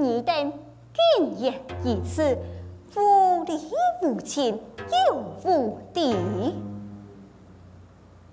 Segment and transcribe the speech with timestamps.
[0.00, 0.52] 你等
[0.94, 2.38] 竟然以此
[2.94, 3.60] 无理
[4.00, 4.62] 无情
[5.08, 6.14] 又无敌，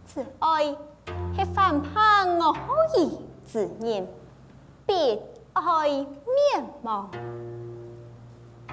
[0.06, 0.66] 此爱
[1.36, 2.56] 系反叛我
[2.96, 3.20] 意
[3.52, 4.08] 之念，
[4.86, 5.20] 必
[5.54, 6.06] 爱灭
[6.84, 7.09] 亡。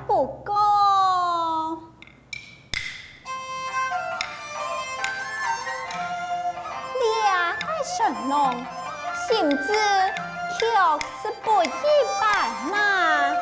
[0.06, 0.55] 不过，
[7.00, 8.52] 两神农
[9.27, 9.72] 性子
[10.62, 10.68] 就
[11.20, 11.66] 是不一
[12.20, 13.34] 般呐。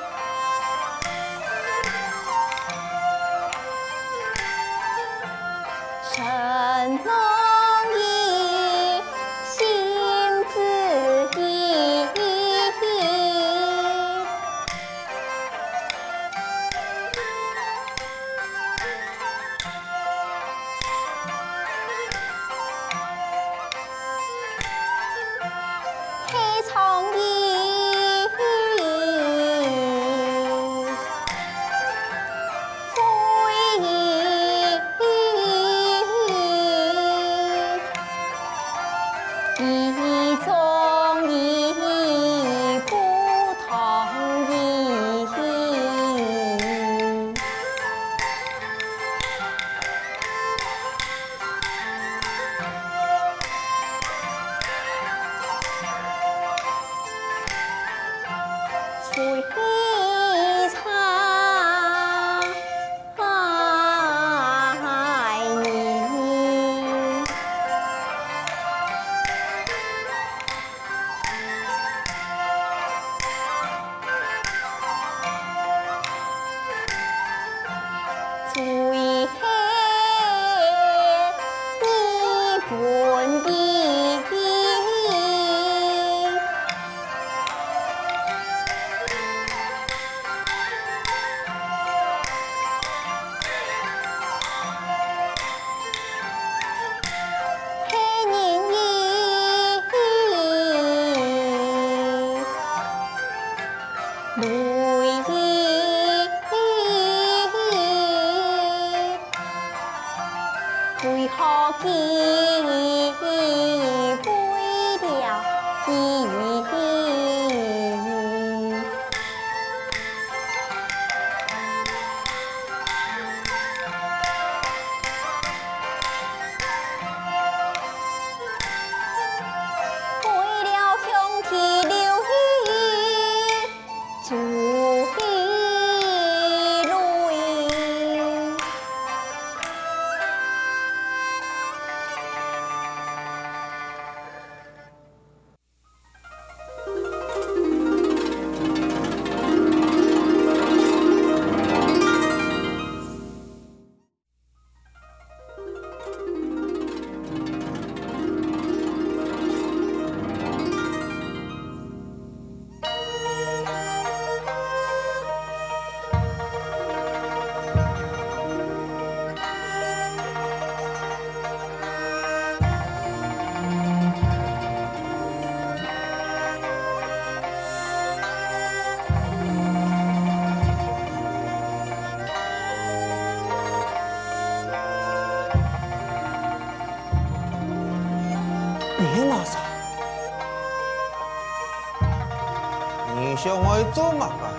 [193.42, 194.52] 想爱做乜啊？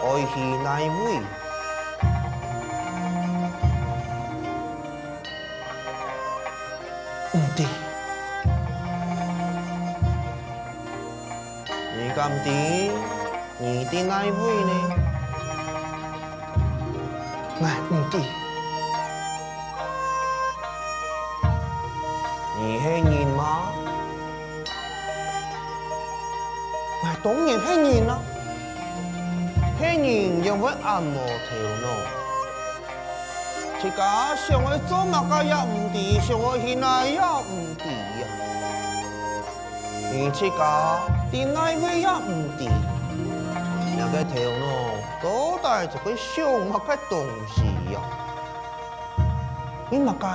[0.00, 1.18] 爱去哪一位？
[7.32, 7.66] 唔对，
[11.96, 12.48] 你敢知
[13.58, 14.70] 你的哪一位呢？
[17.60, 18.20] 哎，唔对，
[22.60, 22.84] 你系
[27.24, 28.18] 当然系人啦，
[29.78, 31.88] 系人又会按摩头脑，
[33.80, 37.86] 自家想爱做乜个也唔对，想爱去哪也唔对
[38.20, 38.22] 呀。
[40.12, 41.00] 你自家
[41.32, 42.68] 对哪位也唔对，
[43.96, 44.62] 两个头脑
[45.22, 45.24] 都
[45.62, 47.96] 带着个想乜个东西呀？
[49.88, 50.26] 你乜个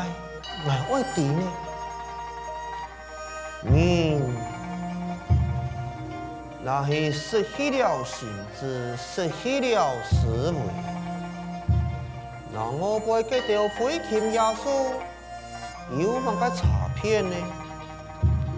[0.66, 1.44] 来爱对呢？
[3.62, 3.78] 你。
[6.72, 8.30] 那是失去了心
[8.60, 10.60] 智，失去了思维。
[12.54, 14.70] 那我不会给掉灰烬耶稣，
[16.00, 16.64] 有乜个诈
[16.96, 17.36] 骗呢？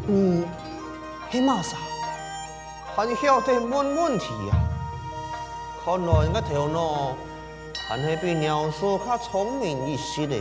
[0.06, 0.46] 你
[1.32, 1.78] 系嘛啥？
[2.94, 4.56] 还晓得问问题呀？
[5.86, 7.16] 看来你个头脑
[7.88, 10.36] 还是比鸟叔较聪明一些的。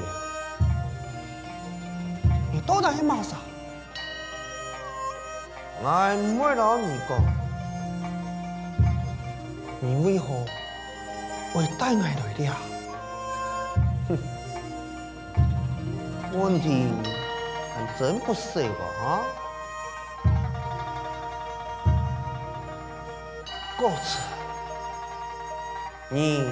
[2.52, 3.36] 你到底系嘛啥？
[5.84, 7.16] 我唔会老你讲，
[9.82, 10.44] 你为何
[11.54, 12.54] 会带我来的呀？
[14.08, 14.18] 哼，
[16.38, 16.88] 问题
[17.74, 18.84] 还真不少吧？
[19.02, 19.24] 啊？
[23.78, 24.18] 哥子，
[26.10, 26.46] 你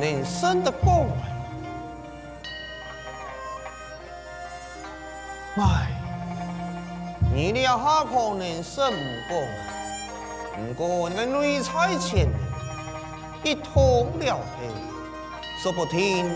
[0.00, 1.08] 能胜得过我
[5.56, 5.64] 吗？
[5.66, 5.66] 哎。
[7.32, 8.98] 你俩哈可能胜不
[9.28, 9.79] 过我，不
[10.74, 14.42] 过你个女才千里，一通了后，
[15.62, 16.30] 说不定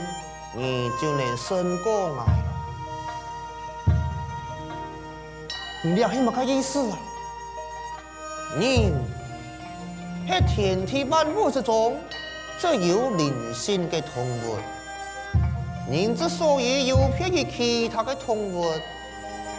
[0.54, 2.44] 你就能胜过来了。
[5.82, 6.98] 你俩是么个意思啊？
[8.58, 8.92] 你
[10.28, 11.96] 在天地万物之中，
[12.58, 14.56] 最有灵性的动物。
[15.88, 18.72] 你之所以有别于其他的动物，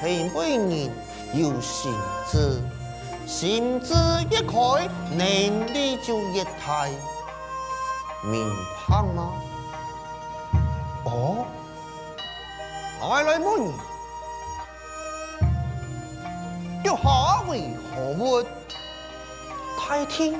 [0.01, 0.91] 是因为你。
[1.33, 1.91] 有心
[2.31, 2.61] 智，
[3.25, 3.91] 心智
[4.29, 4.87] 一开，
[5.17, 6.87] 能力就越大，
[8.23, 8.47] 明
[8.87, 9.33] 白吗？
[11.05, 11.47] 哦，
[13.01, 13.73] 我来问你，
[16.83, 18.45] 要何为何物？
[19.79, 20.39] 太天，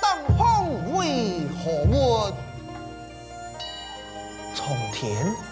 [0.00, 2.32] 当风为何物？
[4.54, 5.49] 从天。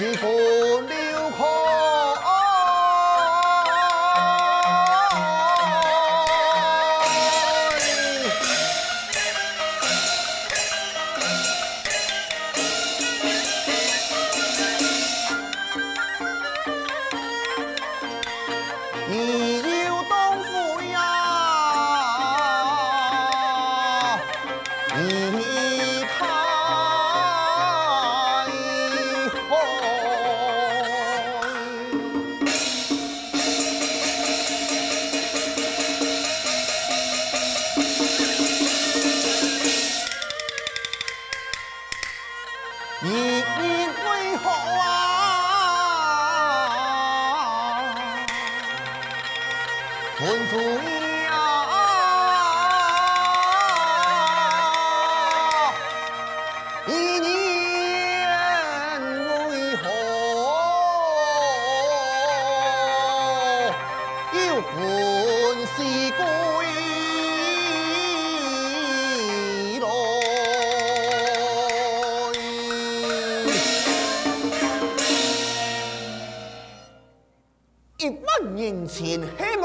[0.00, 0.59] 前黑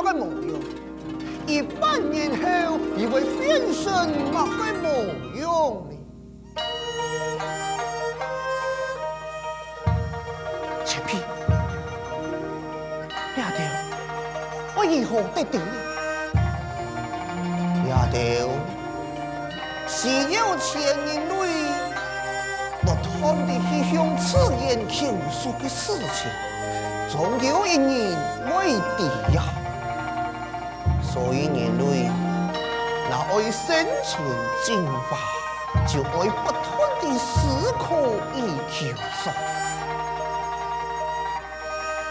[0.06, 0.54] 个模样，
[1.48, 3.84] 一百年后又会变成
[4.32, 4.88] 么个模
[5.42, 5.44] 样
[5.90, 5.92] 呢？
[10.86, 11.18] 切皮，
[13.36, 13.58] 丫头，
[14.80, 15.60] 为何得定？
[17.90, 18.16] 丫头，
[19.88, 20.70] 只有钱
[21.08, 21.34] 人类
[22.82, 22.88] 不
[23.20, 26.30] 断地去向此人求索的事情，
[27.10, 28.16] 总有一人
[28.48, 29.42] 会敌呀。
[31.16, 32.12] 所以人类
[33.10, 34.22] 那爱生存
[34.66, 35.18] 进化，
[35.88, 36.62] 就爱不断
[37.00, 37.96] 地思考
[38.36, 38.38] 与
[38.70, 38.94] 求
[39.24, 39.32] 索。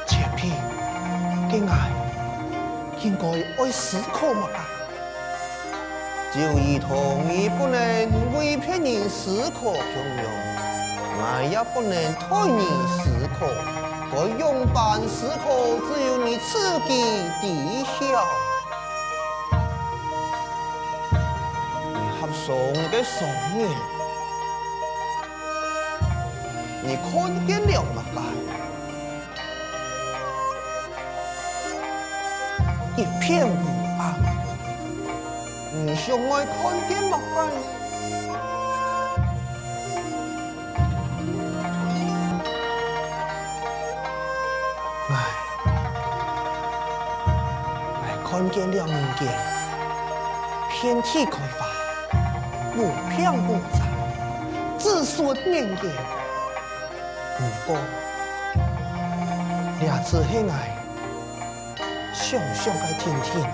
[0.07, 0.57] 前篇
[1.51, 1.93] 的爱
[3.03, 3.29] 应该
[3.63, 4.49] 爱思考嘛？
[6.33, 7.79] 就如同你不能
[8.35, 10.25] 为别人思考中用，
[11.19, 11.21] 我
[11.53, 13.45] 也不能替你思考。
[14.11, 15.45] 该用办思考，
[15.87, 16.91] 只有你自己
[17.43, 18.25] 知晓。
[22.45, 23.67] 你合上你的双眼，
[26.83, 27.97] 你看见了吗？
[32.97, 33.51] 一片乌
[33.99, 34.03] 暗。
[35.87, 36.55] 你想爱看
[36.87, 37.19] 见吗？
[45.09, 45.13] 哎，
[48.03, 48.87] 我看见了人
[49.17, 49.23] 间
[50.71, 51.74] 遍体开花，
[52.77, 53.81] 无边无际，
[54.79, 55.77] 子孙绵延。
[57.37, 57.77] 不过，
[59.81, 60.53] 两次黑爱，
[62.13, 63.47] 想想该听听啊。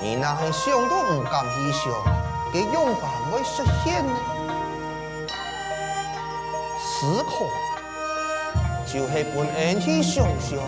[0.00, 1.92] 你那还想都不敢去想，
[2.52, 2.94] 给永远
[3.32, 4.12] 会实现呢？
[6.78, 7.30] 思考
[8.86, 10.58] 就是本人去想想，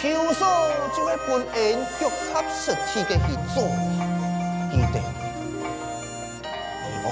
[0.00, 0.46] 求索
[0.94, 3.64] 就是本人脚踏实地的去做。
[4.70, 5.00] 记得，
[6.84, 7.06] 你爱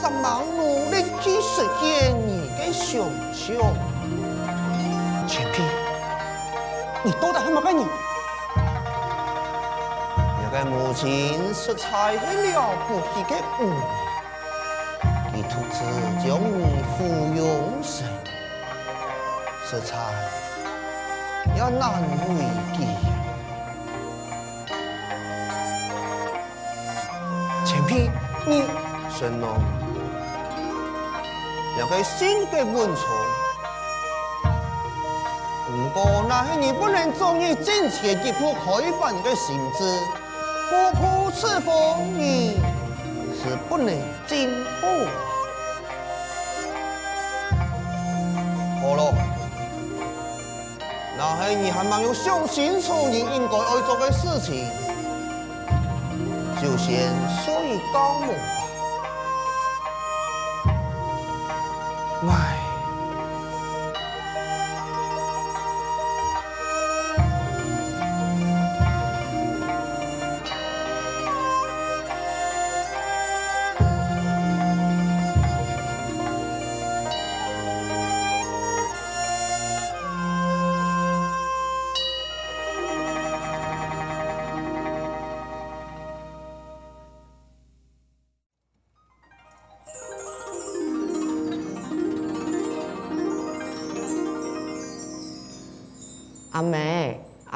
[0.00, 2.84] 什么努力去实现你的想
[3.32, 3.44] 象。
[5.28, 5.68] 前篇，
[7.04, 7.86] 你到底还没跟你？
[10.64, 13.74] 母亲实在很了不起的母，
[15.32, 15.84] 你独自
[16.26, 16.98] 将你抚
[17.36, 17.38] 养
[17.82, 18.08] 成，
[19.66, 19.92] 实在
[21.56, 22.06] 也难为
[22.76, 22.78] 继。
[27.64, 28.12] 前篇
[28.46, 28.64] 你。
[29.18, 29.48] 神农，
[31.80, 33.02] 要给新的文宠，
[35.64, 38.22] 不过那是你不能忠于金钱。
[38.22, 39.98] 的不开放的性质。
[40.68, 42.60] 不负此风，你
[43.42, 44.50] 是不能进
[44.82, 44.86] 步。
[51.38, 54.70] 那是你还没有想清楚你应该要做的事情，
[56.60, 57.12] 就先
[57.44, 58.34] 说一告梦吧。
[62.28, 62.65] 唉。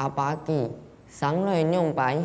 [0.01, 0.67] 阿爸记，
[1.07, 2.15] 上来两百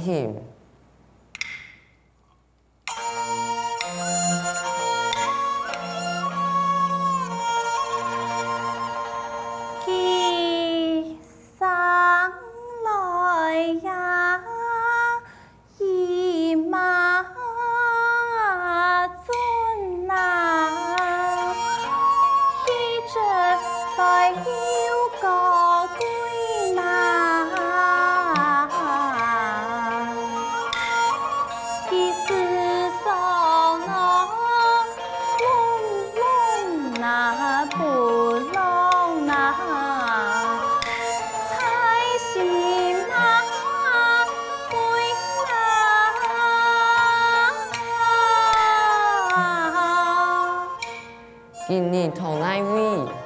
[51.67, 51.91] 斤。
[51.91, 53.26] 归呀，归。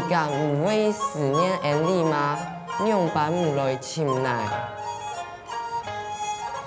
[0.00, 2.38] 伊敢唔会思念恩你吗？
[2.82, 4.48] 娘办唔来亲来。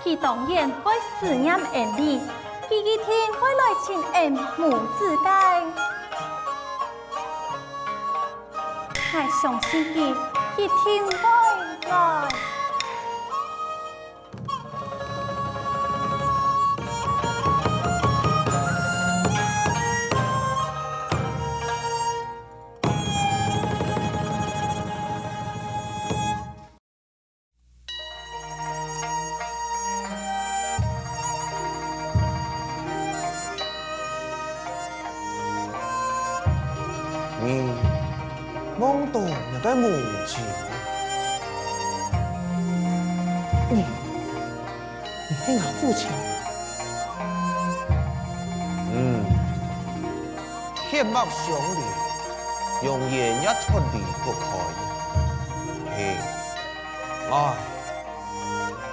[0.03, 2.21] 伊当然会思念恩你，
[2.69, 5.63] 伊一天会来亲恩母子该。
[9.15, 10.15] 我相信伊
[10.61, 12.52] 一定会来。
[40.23, 40.41] 在母亲，
[43.69, 43.83] 你，
[45.29, 46.01] 你是我父亲。
[48.93, 48.95] 嗯，
[50.89, 51.83] 血脉相连，
[52.85, 54.41] 永远也脱离不开。
[55.91, 55.97] 嘿，
[57.29, 57.33] 爱，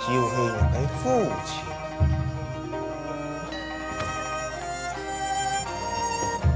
[0.00, 1.02] 就是我的父
[1.46, 1.49] 亲。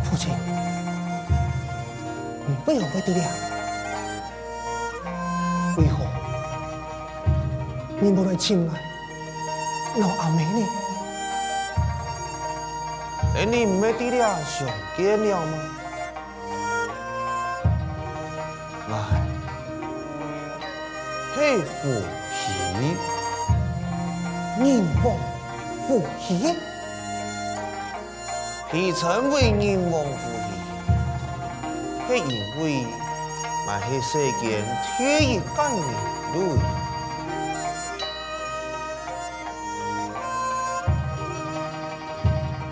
[0.02, 0.22] 父亲，
[2.48, 3.20] 你不要为弟弟。
[8.04, 8.72] 你没来亲爱
[9.98, 10.68] 老阿妹呢？
[13.34, 15.52] 哎，你唔系弟俩相见了吗？
[18.90, 18.94] 来，
[21.34, 21.88] 嘿，父
[22.36, 22.52] 喜，
[24.58, 25.16] 人亡
[25.88, 26.54] 父喜
[28.70, 30.52] ，he 称为人亡父喜，
[32.06, 32.28] 嘿，因
[32.62, 32.86] 为。
[33.66, 34.62] 乃是世间
[34.98, 35.82] 天意感应
[36.34, 36.58] 路。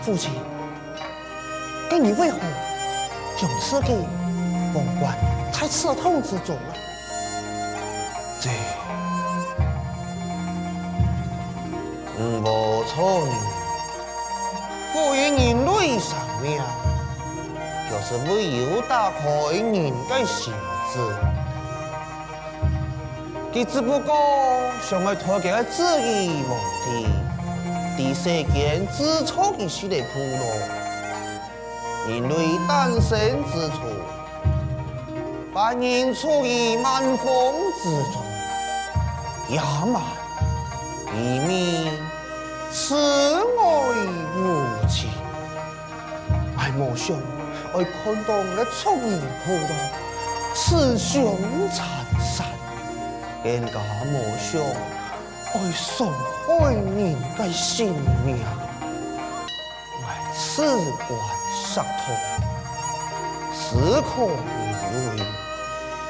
[0.03, 0.33] 父亲，
[1.89, 2.39] 给你为何
[3.39, 3.95] 将此给
[4.75, 5.17] 封关
[5.53, 6.75] 在刺痛之中呢？
[8.41, 8.51] 这，
[12.19, 13.33] 无错呢，
[14.93, 16.61] 父与人类上面，
[17.89, 20.53] 就是为有打开人的心。
[23.53, 24.15] 佢只不过
[24.83, 27.07] 想要脱开自己问题，
[27.97, 30.45] 在世间自创一些的铺路，
[32.09, 33.19] 人类诞生
[33.53, 33.77] 之初，
[35.53, 38.23] 把人处于万风之中，
[39.49, 40.03] 野蛮、
[41.15, 41.91] 愚昧、
[42.73, 43.61] 痴爱
[44.39, 44.41] 无
[44.89, 45.11] 情，
[46.57, 47.15] 爱莫想，
[47.75, 49.75] 爱看到那聪明糊涂。
[50.55, 51.39] 雌雄
[51.71, 51.87] 残
[52.21, 52.45] 杀，
[53.43, 54.61] 更加莫想
[55.55, 56.09] 爱伤
[56.47, 60.63] 害人的性命，为此
[61.07, 61.11] 关
[61.53, 62.15] 杀痛，
[63.55, 64.29] 此可无
[64.95, 65.23] 畏，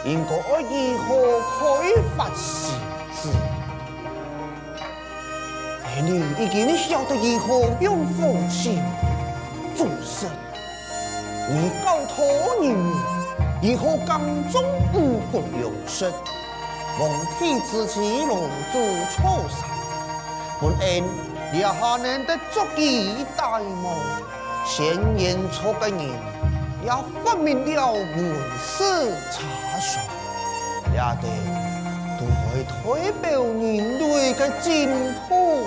[0.04, 0.30] 应该
[0.62, 1.60] 如何开
[2.16, 2.74] 发心
[3.12, 3.30] 智？
[5.84, 6.08] 而你
[6.42, 8.80] 已经晓得如何用父亲
[9.74, 10.26] 做事，
[11.50, 12.22] 你告诉
[12.62, 12.64] 你。
[13.60, 16.12] 以后刚中五谷有声，
[16.98, 18.78] 蒙替自己罗祖
[19.10, 19.66] 错杀，
[20.60, 21.04] 本恩
[21.52, 23.96] 也下人的足以大谋，
[24.66, 26.00] 先言错的人
[26.84, 26.90] 也
[27.24, 29.40] 发明了文史查
[29.80, 30.04] 双，
[30.92, 31.28] 也得
[32.18, 34.88] 都会代表人类的进
[35.28, 35.64] 步。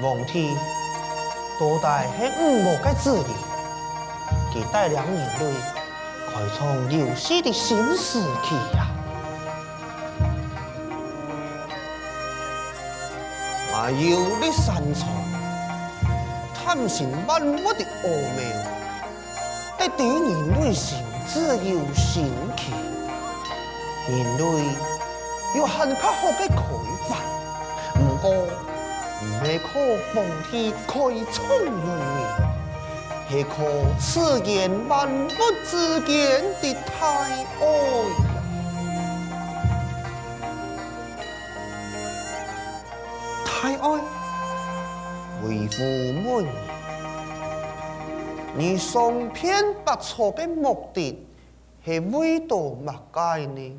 [0.00, 0.56] 蒙替
[1.58, 3.32] 多带黑五毛的子弟。
[4.54, 5.44] 给带领人类
[6.32, 8.86] 开创游戏的新时期呀！
[13.70, 15.08] 还有你擅长
[16.54, 18.42] 探寻万物的奥妙，
[19.76, 22.72] 得对人类心智有新奇，
[24.08, 24.42] 人类
[25.54, 26.62] 有很较好的开
[27.10, 27.16] 发，
[27.92, 28.30] 不过
[29.20, 29.68] 唔系靠
[30.14, 30.92] 奉天开
[31.30, 32.51] 创文明。
[33.32, 33.64] 是靠
[33.98, 35.30] 此间万物
[35.64, 38.42] 之间的太爱呀，
[43.46, 43.88] 太爱
[45.46, 46.44] 为父母，
[48.54, 51.26] 你双偏不错的目的
[51.86, 53.72] 是为到乜解呢？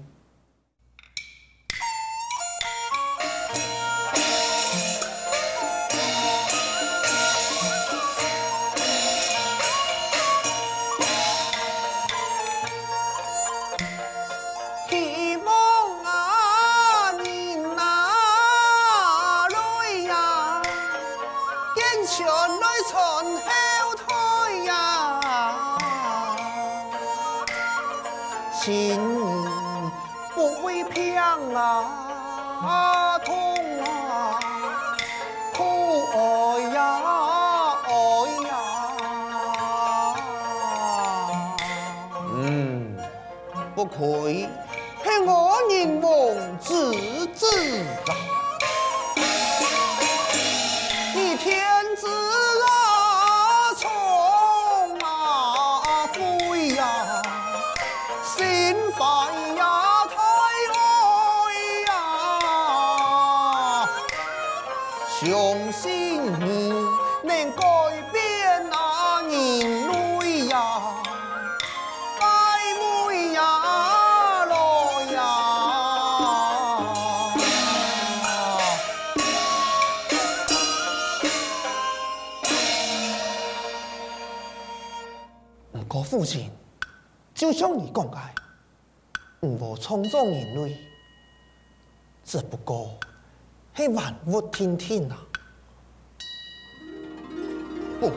[87.94, 88.18] 讲的，
[89.42, 90.78] 我创造人类，
[92.26, 92.90] 只不过。
[93.76, 95.18] 系万物天天啊！
[98.00, 98.12] 不，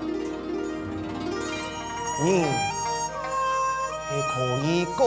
[2.22, 2.42] 你
[4.04, 4.34] 系可
[4.64, 4.98] 以改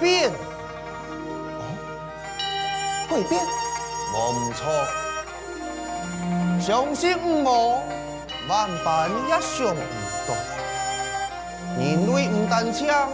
[0.00, 0.32] 变，
[1.58, 1.62] 哦，
[3.10, 3.44] 改变，
[4.14, 4.60] 冇唔错。
[6.58, 7.82] 相信我，
[8.48, 9.76] 万般也想唔
[10.26, 10.34] 到，
[11.76, 13.10] 人类唔单强，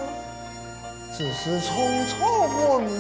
[1.17, 1.71] 只是匆
[2.09, 2.13] 匆
[2.69, 2.93] 文明，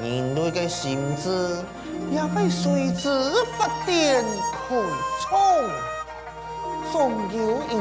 [0.00, 1.64] 人类的心智。
[2.10, 3.08] 也会随之
[3.56, 4.74] 发展开
[5.20, 5.30] 创，
[6.90, 7.38] 总有
[7.70, 7.78] 一日，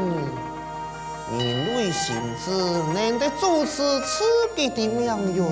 [1.37, 1.41] 人
[1.75, 2.51] 类心智
[2.93, 4.23] 能得主持自
[4.55, 5.43] 己的命运，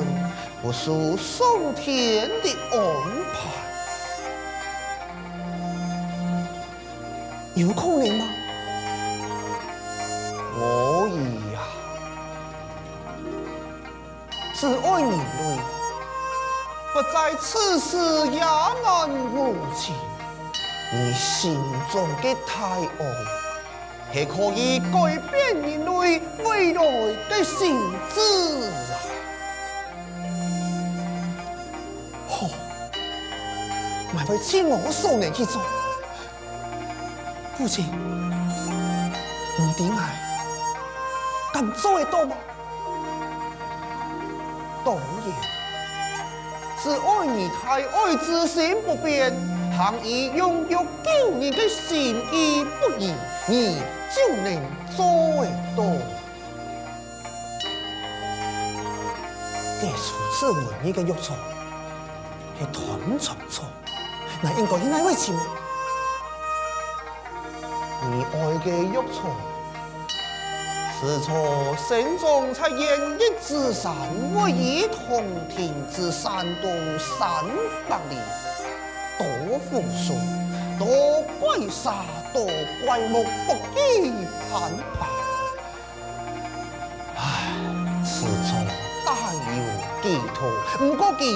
[0.61, 2.77] 不属上天的安
[3.33, 3.37] 排，
[7.55, 8.25] 有可能吗？
[14.59, 15.59] 只爱人类。
[16.91, 17.95] 不在此时
[18.27, 19.95] 也难无情，
[20.91, 21.57] 你心
[21.89, 26.83] 中的太爱，系可以改变人类未来
[27.29, 27.79] 的性
[28.13, 28.19] 质
[28.91, 28.99] 啊！
[32.27, 32.49] 好，
[34.11, 35.61] 埋位请我送你去做，
[37.55, 37.85] 父亲，
[39.57, 40.19] 你点爱，
[41.53, 42.35] 敢做得到吗？
[44.83, 45.03] 当然。
[46.81, 49.33] 是爱你太爱之心不变，
[49.77, 51.67] 含义拥有救你的。
[51.67, 53.13] 心意不移，
[53.47, 53.81] 你
[54.15, 54.61] 就能
[54.95, 55.05] 做
[55.43, 55.83] 得到。
[59.81, 61.33] 给出此文一个约束，
[62.57, 63.65] 是团长错，
[64.41, 65.41] 那应该是哪位前辈？
[68.09, 68.67] 你爱的。
[68.85, 69.48] 约束。
[70.99, 71.31] 此处
[71.77, 72.77] 心中才言
[73.17, 73.95] 一之山，
[74.35, 77.45] 位于通天之山东三
[77.87, 78.17] 百里，
[79.17, 80.13] 多富庶，
[80.77, 82.45] 多怪煞，多
[82.85, 84.11] 怪木，不易
[84.51, 85.07] 攀爬。
[87.15, 87.21] 唉，
[88.03, 88.57] 此处
[89.05, 89.13] 大
[89.55, 89.63] 有
[90.03, 91.33] 寄托，不过记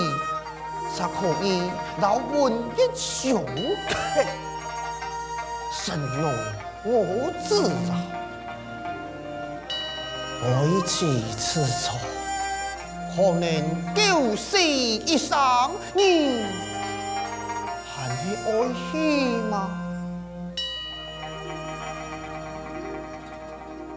[0.93, 1.71] 才可以
[2.01, 3.45] 老问一雄
[3.87, 4.25] 客，
[5.71, 6.33] 神农
[6.83, 8.22] 我自然。
[10.45, 10.47] 爱
[10.85, 11.97] 此此处，
[13.15, 15.37] 可能九死一生，
[15.95, 16.43] 你
[17.87, 18.51] 还是爱
[18.91, 18.97] 惜
[19.49, 19.69] 吗？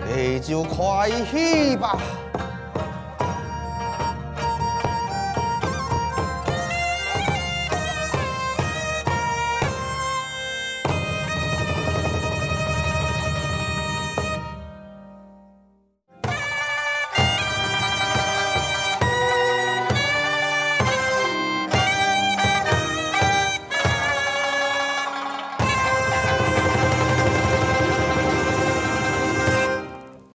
[0.07, 1.99] 你就快去吧。